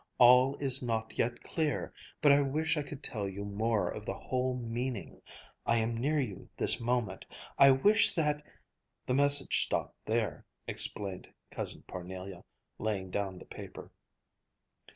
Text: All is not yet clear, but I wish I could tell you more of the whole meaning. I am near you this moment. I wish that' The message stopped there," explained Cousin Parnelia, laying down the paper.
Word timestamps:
All 0.17 0.55
is 0.55 0.81
not 0.81 1.15
yet 1.19 1.43
clear, 1.43 1.93
but 2.23 2.31
I 2.31 2.41
wish 2.41 2.75
I 2.75 2.81
could 2.81 3.03
tell 3.03 3.29
you 3.29 3.45
more 3.45 3.87
of 3.87 4.03
the 4.03 4.15
whole 4.17 4.57
meaning. 4.57 5.21
I 5.63 5.77
am 5.77 5.95
near 5.95 6.19
you 6.19 6.49
this 6.57 6.79
moment. 6.81 7.23
I 7.59 7.69
wish 7.69 8.15
that' 8.15 8.41
The 9.05 9.13
message 9.13 9.61
stopped 9.61 10.03
there," 10.07 10.43
explained 10.65 11.31
Cousin 11.51 11.83
Parnelia, 11.85 12.43
laying 12.79 13.11
down 13.11 13.37
the 13.37 13.45
paper. 13.45 13.91